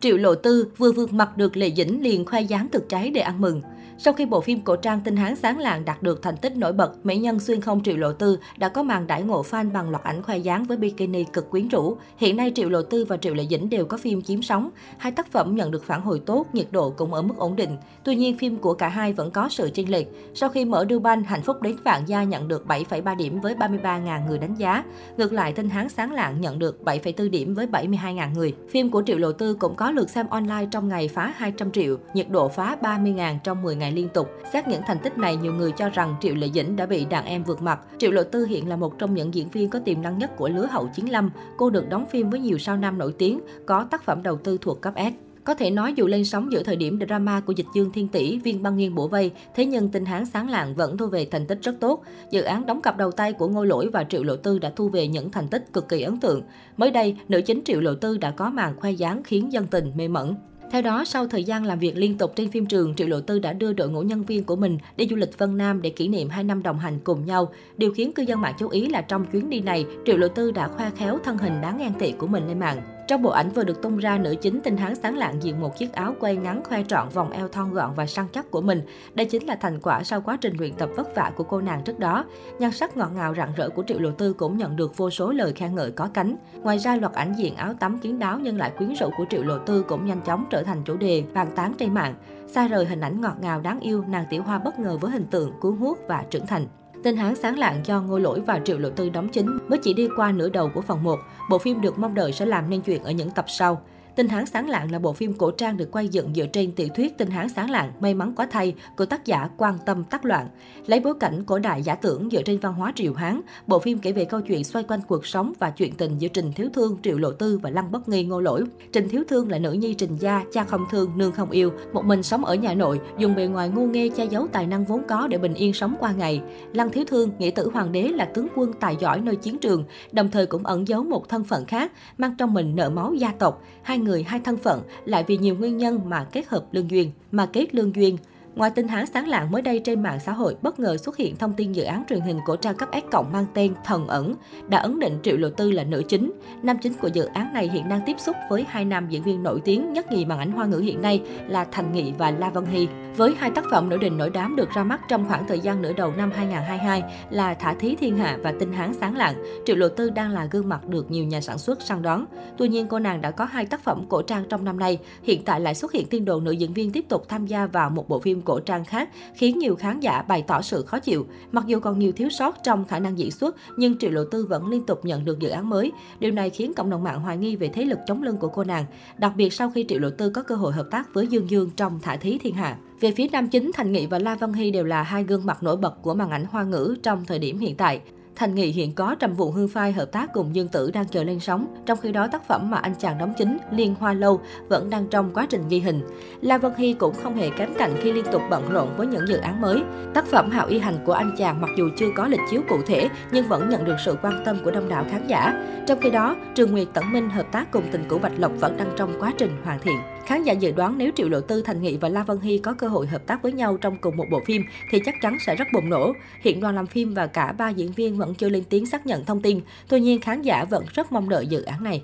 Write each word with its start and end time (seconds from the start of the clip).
Triệu 0.00 0.16
Lộ 0.16 0.34
Tư 0.34 0.68
vừa 0.76 0.92
vượt 0.92 1.12
mặt 1.12 1.36
được 1.36 1.56
Lệ 1.56 1.72
Dĩnh 1.76 2.02
liền 2.02 2.24
khoe 2.24 2.40
dáng 2.40 2.68
thực 2.72 2.88
trái 2.88 3.10
để 3.10 3.20
ăn 3.20 3.40
mừng. 3.40 3.62
Sau 4.02 4.14
khi 4.14 4.26
bộ 4.26 4.40
phim 4.40 4.60
cổ 4.60 4.76
trang 4.76 5.00
tinh 5.00 5.16
hán 5.16 5.36
sáng 5.36 5.58
lạng 5.58 5.84
đạt 5.84 6.02
được 6.02 6.22
thành 6.22 6.36
tích 6.36 6.56
nổi 6.56 6.72
bật, 6.72 7.06
mỹ 7.06 7.16
nhân 7.16 7.40
xuyên 7.40 7.60
không 7.60 7.82
Triệu 7.82 7.96
Lộ 7.96 8.12
Tư 8.12 8.38
đã 8.58 8.68
có 8.68 8.82
màn 8.82 9.06
đãi 9.06 9.22
ngộ 9.22 9.42
fan 9.42 9.72
bằng 9.72 9.90
loạt 9.90 10.04
ảnh 10.04 10.22
khoe 10.22 10.38
dáng 10.38 10.64
với 10.64 10.76
bikini 10.76 11.24
cực 11.24 11.50
quyến 11.50 11.68
rũ. 11.68 11.96
Hiện 12.16 12.36
nay 12.36 12.52
Triệu 12.54 12.68
Lộ 12.68 12.82
Tư 12.82 13.04
và 13.04 13.16
Triệu 13.16 13.34
Lệ 13.34 13.46
Dĩnh 13.50 13.70
đều 13.70 13.84
có 13.84 13.96
phim 13.96 14.22
chiếm 14.22 14.42
sóng. 14.42 14.70
Hai 14.98 15.12
tác 15.12 15.32
phẩm 15.32 15.56
nhận 15.56 15.70
được 15.70 15.84
phản 15.84 16.00
hồi 16.00 16.20
tốt, 16.26 16.46
nhiệt 16.52 16.66
độ 16.70 16.90
cũng 16.90 17.14
ở 17.14 17.22
mức 17.22 17.34
ổn 17.38 17.56
định. 17.56 17.76
Tuy 18.04 18.16
nhiên 18.16 18.38
phim 18.38 18.56
của 18.56 18.74
cả 18.74 18.88
hai 18.88 19.12
vẫn 19.12 19.30
có 19.30 19.48
sự 19.48 19.70
chênh 19.74 19.90
lệch. 19.90 20.06
Sau 20.34 20.48
khi 20.48 20.64
mở 20.64 20.84
đưa 20.84 20.98
Hạnh 21.26 21.42
phúc 21.42 21.62
đến 21.62 21.76
vạn 21.84 22.02
gia 22.06 22.24
nhận 22.24 22.48
được 22.48 22.64
7,3 22.66 23.16
điểm 23.16 23.40
với 23.40 23.54
33.000 23.54 24.26
người 24.28 24.38
đánh 24.38 24.54
giá. 24.54 24.84
Ngược 25.16 25.32
lại, 25.32 25.52
tinh 25.52 25.68
hán 25.68 25.88
sáng 25.88 26.12
lạng 26.12 26.40
nhận 26.40 26.58
được 26.58 26.80
7,4 26.84 27.30
điểm 27.30 27.54
với 27.54 27.66
72.000 27.66 28.34
người. 28.34 28.54
Phim 28.70 28.90
của 28.90 29.02
Triệu 29.06 29.18
Lộ 29.18 29.32
Tư 29.32 29.54
cũng 29.54 29.74
có 29.74 29.90
lượt 29.90 30.10
xem 30.10 30.26
online 30.28 30.66
trong 30.70 30.88
ngày 30.88 31.08
phá 31.08 31.34
200 31.36 31.72
triệu, 31.72 31.96
nhiệt 32.14 32.28
độ 32.28 32.48
phá 32.48 32.76
30.000 32.82 33.38
trong 33.44 33.62
10 33.62 33.76
ngày 33.76 33.89
ngày 33.90 33.96
liên 33.96 34.08
tục. 34.08 34.28
Xét 34.52 34.68
những 34.68 34.82
thành 34.86 34.98
tích 34.98 35.18
này, 35.18 35.36
nhiều 35.36 35.54
người 35.54 35.72
cho 35.72 35.88
rằng 35.88 36.14
Triệu 36.20 36.34
Lệ 36.34 36.48
Dĩnh 36.54 36.76
đã 36.76 36.86
bị 36.86 37.04
đàn 37.04 37.24
em 37.24 37.44
vượt 37.44 37.62
mặt. 37.62 37.80
Triệu 37.98 38.10
Lộ 38.10 38.22
Tư 38.22 38.44
hiện 38.44 38.68
là 38.68 38.76
một 38.76 38.98
trong 38.98 39.14
những 39.14 39.34
diễn 39.34 39.48
viên 39.48 39.70
có 39.70 39.78
tiềm 39.78 40.02
năng 40.02 40.18
nhất 40.18 40.36
của 40.36 40.48
lứa 40.48 40.66
hậu 40.70 40.88
chiến 40.94 41.10
lâm. 41.10 41.30
Cô 41.56 41.70
được 41.70 41.88
đóng 41.88 42.06
phim 42.06 42.30
với 42.30 42.40
nhiều 42.40 42.58
sao 42.58 42.76
nam 42.76 42.98
nổi 42.98 43.14
tiếng, 43.18 43.40
có 43.66 43.86
tác 43.90 44.04
phẩm 44.04 44.22
đầu 44.22 44.36
tư 44.36 44.58
thuộc 44.60 44.80
cấp 44.80 44.94
S. 44.96 45.14
Có 45.44 45.54
thể 45.54 45.70
nói 45.70 45.92
dù 45.96 46.06
lên 46.06 46.24
sóng 46.24 46.52
giữa 46.52 46.62
thời 46.62 46.76
điểm 46.76 46.98
drama 47.06 47.40
của 47.40 47.52
dịch 47.52 47.66
dương 47.74 47.92
thiên 47.92 48.08
tỷ, 48.08 48.38
viên 48.38 48.62
băng 48.62 48.76
nghiêng 48.76 48.94
bổ 48.94 49.08
vây, 49.08 49.32
thế 49.54 49.64
nhưng 49.64 49.88
tinh 49.88 50.04
hán 50.04 50.24
sáng 50.24 50.50
lạng 50.50 50.74
vẫn 50.74 50.96
thu 50.96 51.06
về 51.06 51.28
thành 51.30 51.46
tích 51.46 51.58
rất 51.62 51.80
tốt. 51.80 52.02
Dự 52.30 52.42
án 52.42 52.66
đóng 52.66 52.82
cặp 52.82 52.96
đầu 52.96 53.10
tay 53.10 53.32
của 53.32 53.48
Ngô 53.48 53.64
Lỗi 53.64 53.88
và 53.92 54.04
Triệu 54.04 54.22
Lộ 54.22 54.36
Tư 54.36 54.58
đã 54.58 54.72
thu 54.76 54.88
về 54.88 55.08
những 55.08 55.30
thành 55.30 55.48
tích 55.48 55.72
cực 55.72 55.88
kỳ 55.88 56.02
ấn 56.02 56.20
tượng. 56.20 56.42
Mới 56.76 56.90
đây, 56.90 57.16
nữ 57.28 57.40
chính 57.46 57.62
Triệu 57.64 57.80
Lộ 57.80 57.94
Tư 57.94 58.18
đã 58.18 58.30
có 58.30 58.50
màn 58.50 58.76
khoe 58.76 58.90
dáng 58.90 59.22
khiến 59.22 59.52
dân 59.52 59.66
tình 59.66 59.92
mê 59.94 60.08
mẩn. 60.08 60.34
Theo 60.70 60.82
đó, 60.82 61.04
sau 61.04 61.26
thời 61.26 61.44
gian 61.44 61.64
làm 61.64 61.78
việc 61.78 61.96
liên 61.96 62.18
tục 62.18 62.32
trên 62.36 62.50
phim 62.50 62.66
trường, 62.66 62.94
Triệu 62.94 63.08
Lộ 63.08 63.20
Tư 63.20 63.38
đã 63.38 63.52
đưa 63.52 63.72
đội 63.72 63.88
ngũ 63.88 64.02
nhân 64.02 64.22
viên 64.22 64.44
của 64.44 64.56
mình 64.56 64.78
đi 64.96 65.06
du 65.10 65.16
lịch 65.16 65.38
Vân 65.38 65.58
Nam 65.58 65.82
để 65.82 65.90
kỷ 65.90 66.08
niệm 66.08 66.28
2 66.28 66.44
năm 66.44 66.62
đồng 66.62 66.78
hành 66.78 66.98
cùng 67.04 67.26
nhau. 67.26 67.52
Điều 67.76 67.92
khiến 67.92 68.12
cư 68.12 68.22
dân 68.22 68.40
mạng 68.40 68.54
chú 68.58 68.68
ý 68.68 68.86
là 68.86 69.00
trong 69.00 69.24
chuyến 69.32 69.50
đi 69.50 69.60
này, 69.60 69.86
Triệu 70.06 70.16
Lộ 70.16 70.28
Tư 70.28 70.50
đã 70.50 70.68
khoe 70.68 70.90
khéo 70.90 71.18
thân 71.24 71.38
hình 71.38 71.60
đáng 71.60 71.78
ngang 71.78 71.92
tị 71.98 72.12
của 72.12 72.26
mình 72.26 72.48
lên 72.48 72.58
mạng. 72.58 72.99
Trong 73.10 73.22
bộ 73.22 73.30
ảnh 73.30 73.50
vừa 73.50 73.64
được 73.64 73.82
tung 73.82 73.96
ra, 73.96 74.18
nữ 74.18 74.34
chính 74.40 74.60
tinh 74.60 74.76
hán 74.76 74.94
sáng 74.94 75.18
lạng 75.18 75.42
diện 75.42 75.60
một 75.60 75.76
chiếc 75.76 75.92
áo 75.92 76.14
quay 76.20 76.36
ngắn 76.36 76.62
khoe 76.64 76.84
trọn 76.88 77.08
vòng 77.08 77.30
eo 77.30 77.48
thon 77.48 77.72
gọn 77.72 77.90
và 77.94 78.06
săn 78.06 78.26
chắc 78.32 78.50
của 78.50 78.60
mình. 78.60 78.82
Đây 79.14 79.26
chính 79.26 79.46
là 79.46 79.56
thành 79.56 79.80
quả 79.80 80.02
sau 80.04 80.20
quá 80.20 80.38
trình 80.40 80.56
luyện 80.58 80.74
tập 80.74 80.88
vất 80.96 81.14
vả 81.14 81.32
của 81.36 81.44
cô 81.44 81.60
nàng 81.60 81.82
trước 81.84 81.98
đó. 81.98 82.24
Nhan 82.58 82.72
sắc 82.72 82.96
ngọt 82.96 83.10
ngào 83.14 83.34
rạng 83.34 83.52
rỡ 83.56 83.68
của 83.68 83.82
Triệu 83.86 83.98
Lộ 83.98 84.10
Tư 84.10 84.32
cũng 84.32 84.56
nhận 84.56 84.76
được 84.76 84.96
vô 84.96 85.10
số 85.10 85.32
lời 85.32 85.52
khen 85.52 85.74
ngợi 85.74 85.90
có 85.90 86.08
cánh. 86.14 86.36
Ngoài 86.62 86.78
ra, 86.78 86.96
loạt 86.96 87.12
ảnh 87.12 87.34
diện 87.38 87.56
áo 87.56 87.74
tắm 87.74 87.98
kiến 87.98 88.18
đáo 88.18 88.38
nhưng 88.38 88.58
lại 88.58 88.72
quyến 88.78 88.94
rũ 88.94 89.10
của 89.16 89.24
Triệu 89.30 89.42
Lộ 89.42 89.58
Tư 89.58 89.84
cũng 89.88 90.06
nhanh 90.06 90.20
chóng 90.20 90.44
trở 90.50 90.62
thành 90.62 90.82
chủ 90.84 90.96
đề 90.96 91.24
bàn 91.34 91.48
tán 91.56 91.74
trên 91.78 91.94
mạng. 91.94 92.14
Xa 92.46 92.68
rời 92.68 92.84
hình 92.84 93.00
ảnh 93.00 93.20
ngọt 93.20 93.36
ngào 93.40 93.60
đáng 93.60 93.80
yêu, 93.80 94.04
nàng 94.08 94.24
tiểu 94.30 94.42
hoa 94.42 94.58
bất 94.58 94.78
ngờ 94.78 94.98
với 95.00 95.10
hình 95.10 95.26
tượng 95.30 95.52
cuốn 95.60 95.76
hút 95.76 95.98
và 96.08 96.24
trưởng 96.30 96.46
thành. 96.46 96.66
Tên 97.02 97.16
Hán 97.16 97.34
sáng 97.36 97.58
lạng 97.58 97.80
do 97.84 98.00
Ngô 98.00 98.18
Lỗi 98.18 98.40
và 98.40 98.60
Triệu 98.64 98.78
Lộ 98.78 98.90
Tư 98.90 99.08
đóng 99.08 99.28
chính 99.28 99.58
mới 99.68 99.78
chỉ 99.78 99.94
đi 99.94 100.08
qua 100.16 100.32
nửa 100.32 100.48
đầu 100.48 100.70
của 100.74 100.80
phần 100.80 101.02
1. 101.02 101.18
Bộ 101.50 101.58
phim 101.58 101.80
được 101.80 101.98
mong 101.98 102.14
đợi 102.14 102.32
sẽ 102.32 102.46
làm 102.46 102.70
nên 102.70 102.80
chuyện 102.80 103.02
ở 103.02 103.10
những 103.10 103.30
tập 103.30 103.44
sau. 103.48 103.82
Tinh 104.20 104.28
Hán 104.28 104.46
Sáng 104.46 104.68
Lạng 104.68 104.90
là 104.90 104.98
bộ 104.98 105.12
phim 105.12 105.32
cổ 105.32 105.50
trang 105.50 105.76
được 105.76 105.90
quay 105.92 106.08
dựng 106.08 106.34
dựa 106.34 106.46
trên 106.46 106.72
tiểu 106.72 106.88
thuyết 106.94 107.18
Tinh 107.18 107.30
Hán 107.30 107.48
Sáng 107.48 107.70
Lạng 107.70 107.92
May 108.00 108.14
mắn 108.14 108.32
quá 108.36 108.46
thay 108.50 108.74
của 108.96 109.06
tác 109.06 109.26
giả 109.26 109.48
Quan 109.56 109.78
Tâm 109.86 110.04
Tắc 110.04 110.24
Loạn. 110.24 110.48
Lấy 110.86 111.00
bối 111.00 111.14
cảnh 111.20 111.44
cổ 111.46 111.58
đại 111.58 111.82
giả 111.82 111.94
tưởng 111.94 112.28
dựa 112.32 112.42
trên 112.42 112.58
văn 112.58 112.74
hóa 112.74 112.92
Triều 112.96 113.14
Hán, 113.14 113.40
bộ 113.66 113.78
phim 113.78 113.98
kể 113.98 114.12
về 114.12 114.24
câu 114.24 114.40
chuyện 114.40 114.64
xoay 114.64 114.84
quanh 114.88 115.00
cuộc 115.08 115.26
sống 115.26 115.52
và 115.58 115.70
chuyện 115.70 115.94
tình 115.94 116.18
giữa 116.18 116.28
Trình 116.28 116.52
Thiếu 116.52 116.68
Thương, 116.74 116.96
Triệu 117.02 117.18
Lộ 117.18 117.30
Tư 117.30 117.58
và 117.62 117.70
Lăng 117.70 117.92
Bất 117.92 118.08
Nghi 118.08 118.24
Ngô 118.24 118.40
Lỗi. 118.40 118.64
Trình 118.92 119.08
Thiếu 119.08 119.22
Thương 119.28 119.50
là 119.50 119.58
nữ 119.58 119.72
nhi 119.72 119.94
Trình 119.94 120.16
gia, 120.16 120.44
cha 120.52 120.64
không 120.64 120.84
thương, 120.90 121.10
nương 121.18 121.32
không 121.32 121.50
yêu, 121.50 121.72
một 121.92 122.04
mình 122.04 122.22
sống 122.22 122.44
ở 122.44 122.54
nhà 122.54 122.74
nội, 122.74 123.00
dùng 123.18 123.34
bề 123.34 123.46
ngoài 123.46 123.68
ngu 123.68 123.86
nghê 123.86 124.08
che 124.08 124.24
giấu 124.24 124.46
tài 124.52 124.66
năng 124.66 124.84
vốn 124.84 125.02
có 125.08 125.26
để 125.26 125.38
bình 125.38 125.54
yên 125.54 125.72
sống 125.72 125.94
qua 126.00 126.12
ngày. 126.12 126.42
Lăng 126.72 126.90
Thiếu 126.90 127.04
Thương, 127.08 127.30
nghĩa 127.38 127.50
tử 127.50 127.70
hoàng 127.72 127.92
đế 127.92 128.02
là 128.02 128.24
tướng 128.24 128.46
quân 128.56 128.72
tài 128.80 128.96
giỏi 129.00 129.20
nơi 129.20 129.36
chiến 129.36 129.58
trường, 129.58 129.84
đồng 130.12 130.30
thời 130.30 130.46
cũng 130.46 130.66
ẩn 130.66 130.88
giấu 130.88 131.04
một 131.04 131.28
thân 131.28 131.44
phận 131.44 131.64
khác, 131.64 131.92
mang 132.18 132.34
trong 132.38 132.54
mình 132.54 132.76
nợ 132.76 132.90
máu 132.90 133.14
gia 133.14 133.32
tộc. 133.32 133.62
Hai 133.82 133.98
người 133.98 134.09
hai 134.22 134.40
thân 134.40 134.56
phận 134.56 134.82
lại 135.04 135.24
vì 135.26 135.36
nhiều 135.36 135.56
nguyên 135.56 135.76
nhân 135.76 136.00
mà 136.04 136.26
kết 136.32 136.48
hợp 136.48 136.64
lương 136.72 136.90
duyên, 136.90 137.10
mà 137.32 137.46
kết 137.46 137.74
lương 137.74 137.94
duyên. 137.94 138.16
Ngoài 138.54 138.70
tin 138.70 138.88
hán 138.88 139.06
sáng 139.06 139.28
lạng 139.28 139.50
mới 139.50 139.62
đây 139.62 139.80
trên 139.84 140.02
mạng 140.02 140.18
xã 140.20 140.32
hội 140.32 140.56
bất 140.62 140.80
ngờ 140.80 140.96
xuất 140.96 141.16
hiện 141.16 141.36
thông 141.36 141.52
tin 141.52 141.72
dự 141.72 141.82
án 141.82 142.04
truyền 142.08 142.20
hình 142.20 142.38
cổ 142.46 142.56
trang 142.56 142.76
cấp 142.76 142.88
S 142.92 143.10
cộng 143.12 143.32
mang 143.32 143.46
tên 143.54 143.74
Thần 143.84 144.06
ẩn 144.06 144.34
đã 144.68 144.78
ấn 144.78 144.98
định 144.98 145.18
Triệu 145.22 145.36
Lộ 145.36 145.50
Tư 145.50 145.70
là 145.70 145.84
nữ 145.84 146.02
chính. 146.08 146.32
Nam 146.62 146.76
chính 146.82 146.94
của 146.94 147.08
dự 147.08 147.24
án 147.24 147.52
này 147.52 147.68
hiện 147.68 147.88
đang 147.88 148.00
tiếp 148.06 148.16
xúc 148.18 148.36
với 148.50 148.64
hai 148.68 148.84
nam 148.84 149.08
diễn 149.08 149.22
viên 149.22 149.42
nổi 149.42 149.60
tiếng 149.64 149.92
nhất 149.92 150.12
nhì 150.12 150.24
màn 150.24 150.38
ảnh 150.38 150.52
hoa 150.52 150.66
ngữ 150.66 150.78
hiện 150.78 151.02
nay 151.02 151.22
là 151.48 151.64
Thành 151.64 151.92
Nghị 151.92 152.12
và 152.18 152.30
La 152.30 152.50
Vân 152.50 152.66
Hy. 152.66 152.88
Với 153.16 153.34
hai 153.38 153.50
tác 153.50 153.64
phẩm 153.70 153.88
nổi 153.88 153.98
đình 153.98 154.18
nổi 154.18 154.30
đám 154.30 154.56
được 154.56 154.70
ra 154.74 154.84
mắt 154.84 155.00
trong 155.08 155.28
khoảng 155.28 155.46
thời 155.46 155.60
gian 155.60 155.82
nửa 155.82 155.92
đầu 155.92 156.12
năm 156.16 156.30
2022 156.34 157.02
là 157.30 157.54
Thả 157.54 157.74
Thí 157.74 157.96
Thiên 157.96 158.18
Hạ 158.18 158.38
và 158.42 158.52
Tinh 158.52 158.72
Hán 158.72 158.94
Sáng 158.94 159.16
Lạng, 159.16 159.34
Triệu 159.66 159.76
Lộ 159.76 159.88
Tư 159.88 160.10
đang 160.10 160.30
là 160.30 160.44
gương 160.44 160.68
mặt 160.68 160.88
được 160.88 161.10
nhiều 161.10 161.24
nhà 161.24 161.40
sản 161.40 161.58
xuất 161.58 161.82
săn 161.82 162.02
đón. 162.02 162.24
Tuy 162.58 162.68
nhiên, 162.68 162.86
cô 162.86 162.98
nàng 162.98 163.20
đã 163.20 163.30
có 163.30 163.44
hai 163.44 163.66
tác 163.66 163.84
phẩm 163.84 164.04
cổ 164.08 164.22
trang 164.22 164.44
trong 164.48 164.64
năm 164.64 164.78
nay, 164.78 164.98
hiện 165.22 165.44
tại 165.44 165.60
lại 165.60 165.74
xuất 165.74 165.92
hiện 165.92 166.06
tiên 166.06 166.24
đồ 166.24 166.40
nữ 166.40 166.50
diễn 166.50 166.72
viên 166.72 166.92
tiếp 166.92 167.04
tục 167.08 167.28
tham 167.28 167.46
gia 167.46 167.66
vào 167.66 167.90
một 167.90 168.08
bộ 168.08 168.18
phim 168.18 168.39
phim 168.40 168.44
cổ 168.44 168.60
trang 168.60 168.84
khác, 168.84 169.08
khiến 169.34 169.58
nhiều 169.58 169.76
khán 169.76 170.00
giả 170.00 170.22
bày 170.22 170.42
tỏ 170.42 170.62
sự 170.62 170.82
khó 170.82 170.98
chịu. 170.98 171.26
Mặc 171.52 171.64
dù 171.66 171.80
còn 171.80 171.98
nhiều 171.98 172.12
thiếu 172.12 172.28
sót 172.30 172.56
trong 172.62 172.84
khả 172.84 172.98
năng 172.98 173.18
diễn 173.18 173.30
xuất, 173.30 173.56
nhưng 173.76 173.98
Triệu 173.98 174.10
Lộ 174.10 174.24
Tư 174.24 174.46
vẫn 174.46 174.68
liên 174.68 174.86
tục 174.86 175.04
nhận 175.04 175.24
được 175.24 175.38
dự 175.38 175.48
án 175.48 175.68
mới. 175.68 175.92
Điều 176.20 176.32
này 176.32 176.50
khiến 176.50 176.72
cộng 176.76 176.90
đồng 176.90 177.02
mạng 177.02 177.20
hoài 177.20 177.36
nghi 177.36 177.56
về 177.56 177.68
thế 177.68 177.84
lực 177.84 177.98
chống 178.06 178.22
lưng 178.22 178.36
của 178.36 178.48
cô 178.48 178.64
nàng, 178.64 178.84
đặc 179.18 179.32
biệt 179.36 179.52
sau 179.52 179.70
khi 179.70 179.84
Triệu 179.88 179.98
Lộ 179.98 180.10
Tư 180.10 180.30
có 180.30 180.42
cơ 180.42 180.54
hội 180.54 180.72
hợp 180.72 180.86
tác 180.90 181.14
với 181.14 181.26
Dương 181.26 181.50
Dương 181.50 181.70
trong 181.76 182.00
Thả 182.02 182.16
Thí 182.16 182.38
Thiên 182.38 182.54
Hạ. 182.54 182.76
Về 183.00 183.12
phía 183.16 183.28
nam 183.32 183.48
chính, 183.48 183.70
Thành 183.74 183.92
Nghị 183.92 184.06
và 184.06 184.18
La 184.18 184.34
Văn 184.34 184.52
Hy 184.52 184.70
đều 184.70 184.84
là 184.84 185.02
hai 185.02 185.24
gương 185.24 185.46
mặt 185.46 185.62
nổi 185.62 185.76
bật 185.76 186.02
của 186.02 186.14
màn 186.14 186.30
ảnh 186.30 186.44
hoa 186.50 186.64
ngữ 186.64 186.96
trong 187.02 187.24
thời 187.24 187.38
điểm 187.38 187.58
hiện 187.58 187.76
tại. 187.76 188.00
Thành 188.36 188.54
Nghị 188.54 188.66
hiện 188.66 188.92
có 188.92 189.14
Trầm 189.14 189.34
Vụ 189.34 189.50
Hương 189.50 189.68
Phai 189.68 189.92
hợp 189.92 190.12
tác 190.12 190.32
cùng 190.32 190.54
Dương 190.54 190.68
Tử 190.68 190.90
đang 190.90 191.08
chờ 191.08 191.24
lên 191.24 191.40
sóng, 191.40 191.66
trong 191.86 191.98
khi 192.02 192.12
đó 192.12 192.26
tác 192.26 192.46
phẩm 192.48 192.70
mà 192.70 192.76
anh 192.76 192.94
chàng 192.98 193.18
đóng 193.18 193.32
chính 193.38 193.58
Liên 193.70 193.94
Hoa 194.00 194.12
Lâu 194.12 194.40
vẫn 194.68 194.90
đang 194.90 195.06
trong 195.06 195.30
quá 195.34 195.46
trình 195.50 195.68
ghi 195.68 195.80
hình. 195.80 196.00
La 196.40 196.58
Vân 196.58 196.72
Hy 196.76 196.92
cũng 196.92 197.14
không 197.22 197.36
hề 197.36 197.50
kém 197.50 197.74
cạnh 197.78 197.90
khi 198.02 198.12
liên 198.12 198.24
tục 198.32 198.42
bận 198.50 198.70
rộn 198.70 198.88
với 198.96 199.06
những 199.06 199.28
dự 199.28 199.36
án 199.36 199.60
mới. 199.60 199.82
Tác 200.14 200.26
phẩm 200.26 200.50
Hạo 200.50 200.66
Y 200.66 200.78
Hành 200.78 200.98
của 201.06 201.12
anh 201.12 201.34
chàng 201.38 201.60
mặc 201.60 201.70
dù 201.78 201.88
chưa 201.98 202.08
có 202.16 202.28
lịch 202.28 202.40
chiếu 202.50 202.62
cụ 202.68 202.76
thể 202.86 203.08
nhưng 203.32 203.48
vẫn 203.48 203.68
nhận 203.68 203.84
được 203.84 203.96
sự 204.04 204.16
quan 204.22 204.42
tâm 204.44 204.58
của 204.64 204.70
đông 204.70 204.88
đảo 204.88 205.04
khán 205.10 205.26
giả. 205.26 205.64
Trong 205.86 206.00
khi 206.00 206.10
đó, 206.10 206.36
Trường 206.54 206.72
Nguyệt 206.72 206.88
Tẩn 206.92 207.12
Minh 207.12 207.30
hợp 207.30 207.46
tác 207.52 207.70
cùng 207.70 207.84
tình 207.92 208.04
cũ 208.08 208.18
Bạch 208.18 208.38
Lộc 208.38 208.52
vẫn 208.60 208.76
đang 208.76 208.90
trong 208.96 209.14
quá 209.20 209.32
trình 209.38 209.50
hoàn 209.64 209.80
thiện. 209.80 209.96
Khán 210.26 210.42
giả 210.42 210.52
dự 210.52 210.72
đoán 210.72 210.98
nếu 210.98 211.10
Triệu 211.16 211.28
Lộ 211.28 211.40
Tư, 211.40 211.62
Thành 211.62 211.82
Nghị 211.82 211.96
và 211.96 212.08
La 212.08 212.22
Vân 212.22 212.40
Hy 212.40 212.58
có 212.58 212.72
cơ 212.72 212.88
hội 212.88 213.06
hợp 213.06 213.26
tác 213.26 213.42
với 213.42 213.52
nhau 213.52 213.76
trong 213.76 213.96
cùng 214.00 214.16
một 214.16 214.26
bộ 214.30 214.40
phim 214.46 214.62
thì 214.90 214.98
chắc 215.04 215.14
chắn 215.20 215.38
sẽ 215.46 215.56
rất 215.56 215.68
bùng 215.72 215.88
nổ. 215.88 216.12
Hiện 216.40 216.60
đoàn 216.60 216.74
làm 216.74 216.86
phim 216.86 217.14
và 217.14 217.26
cả 217.26 217.52
ba 217.52 217.68
diễn 217.68 217.92
viên 217.92 218.18
vẫn 218.18 218.34
chưa 218.34 218.48
lên 218.48 218.64
tiếng 218.68 218.86
xác 218.86 219.06
nhận 219.06 219.24
thông 219.24 219.42
tin. 219.42 219.60
Tuy 219.88 220.00
nhiên, 220.00 220.20
khán 220.20 220.42
giả 220.42 220.64
vẫn 220.64 220.84
rất 220.94 221.12
mong 221.12 221.28
đợi 221.28 221.46
dự 221.46 221.62
án 221.62 221.84
này. 221.84 222.02